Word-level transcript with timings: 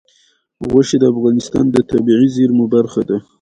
غوښې 0.69 0.97
د 0.99 1.03
افغانستان 1.13 1.65
د 1.71 1.77
طبیعي 1.91 2.27
زیرمو 2.35 2.65
برخه 2.75 3.01
ده. 3.09 3.17